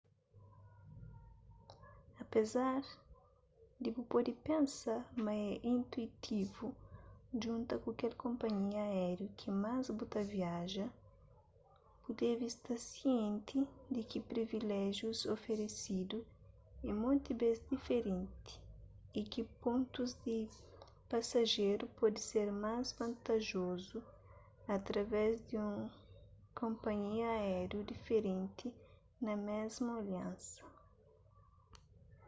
apésar 2.33 2.77
di 3.83 3.89
bu 3.95 4.01
pode 4.13 4.31
pensa 4.47 4.93
ma 5.23 5.33
é 5.47 5.49
intuitivu 5.77 6.65
djunta 7.39 7.75
ku 7.83 7.89
kel 7.99 8.13
konpanhia 8.23 8.81
aériu 8.91 9.27
ki 9.39 9.49
más 9.63 9.85
bu 9.97 10.03
ta 10.13 10.21
viaja 10.35 10.85
bu 12.01 12.09
debe 12.23 12.45
sta 12.55 12.75
sienti 12.89 13.59
di 13.93 14.01
ki 14.09 14.19
priviléjius 14.29 15.19
oferesidu 15.35 16.17
é 16.89 16.91
monti 17.01 17.31
bês 17.41 17.57
diferenti 17.73 18.53
y 19.19 19.21
ki 19.31 19.41
pontus 19.61 20.09
di 20.23 20.37
pasajeru 21.11 21.85
pode 21.99 22.19
ser 22.29 22.47
más 22.63 22.85
vantajozu 22.99 23.97
através 24.77 25.31
di 25.49 25.55
un 25.69 25.75
konpanhia 26.59 27.27
aériu 27.41 27.79
diferenti 27.91 28.67
na 29.25 29.33
mésmu 29.47 29.89
aliansa 30.01 30.61